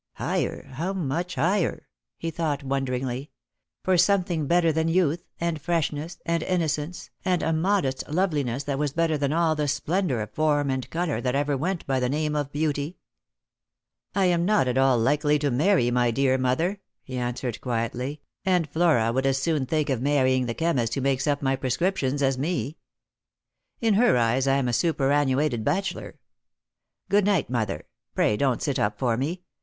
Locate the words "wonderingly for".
2.63-3.99